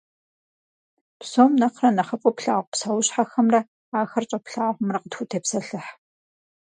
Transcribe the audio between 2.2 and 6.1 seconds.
плъагъу псэущхьэхэмрэ ахэр щӏэплъагъумрэ къытхутепсэлъыхь.